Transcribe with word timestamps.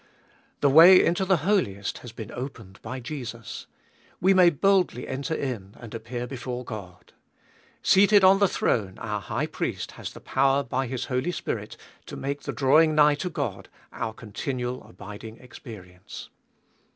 The 0.61 0.69
way 0.71 1.05
into 1.05 1.25
the 1.25 1.45
Holiest 1.45 1.99
has 1.99 2.11
been 2.11 2.31
opened 2.31 2.81
by 2.81 2.99
Jesus. 2.99 3.67
We 4.19 4.33
may 4.33 4.49
boldly 4.49 5.07
enter 5.07 5.35
in 5.35 5.75
and 5.79 5.93
appear 5.93 6.25
before 6.25 6.65
God. 6.65 7.13
Seated 7.83 8.23
on 8.23 8.39
the 8.39 8.47
throne 8.47 8.97
our 8.97 9.21
High 9.21 9.45
Priest 9.45 9.91
has 9.91 10.13
the 10.13 10.19
power 10.19 10.63
by 10.63 10.87
His 10.87 11.05
Holy 11.05 11.31
Spirit 11.31 11.77
to 12.07 12.15
make 12.15 12.41
the 12.41 12.51
draiving 12.51 12.95
nigh 12.95 13.13
to 13.13 13.29
God 13.29 13.69
our 13.93 14.11
continual 14.11 14.83
abiding 14.85 15.37
experience. 15.37 16.29